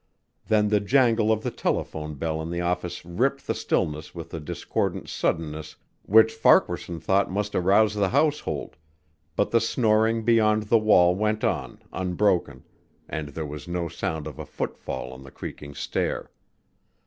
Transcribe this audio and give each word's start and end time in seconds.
Then 0.47 0.69
the 0.69 0.79
jangle 0.79 1.31
of 1.31 1.43
the 1.43 1.51
telephone 1.51 2.15
bell 2.15 2.41
in 2.41 2.49
the 2.49 2.59
office 2.59 3.05
ripped 3.05 3.45
the 3.45 3.53
stillness 3.53 4.15
with 4.15 4.33
a 4.33 4.39
discordant 4.39 5.07
suddenness 5.07 5.75
which 6.01 6.33
Farquaharson 6.33 6.99
thought 6.99 7.29
must 7.29 7.53
arouse 7.53 7.93
the 7.93 8.09
household, 8.09 8.77
but 9.35 9.51
the 9.51 9.61
snoring 9.61 10.25
beyond 10.25 10.63
the 10.63 10.79
wall 10.79 11.13
went 11.13 11.43
on, 11.43 11.83
unbroken, 11.93 12.63
and 13.07 13.27
there 13.29 13.45
was 13.45 13.67
no 13.67 13.87
sound 13.87 14.25
of 14.25 14.39
a 14.39 14.45
footfall 14.47 15.13
on 15.13 15.21
the 15.21 15.29
creaking 15.29 15.75
stair. 15.75 16.31